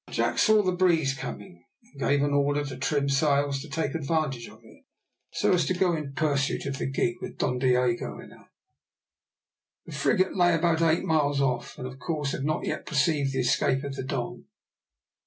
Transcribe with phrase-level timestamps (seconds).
[0.09, 4.47] Jack saw the breeze coming, and gave an order to trim sails to take advantage
[4.47, 4.83] of it
[5.31, 8.49] so as to go in pursuit of the gig with Don Diogo in her.
[9.85, 13.83] The frigate lay about eight miles off and of course had not perceived the escape
[13.83, 14.45] of the Don.